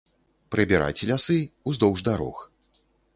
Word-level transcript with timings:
Прыбіраць 0.53 1.05
лясы, 1.09 1.37
уздоўж 1.73 1.99
дарог. 2.09 2.41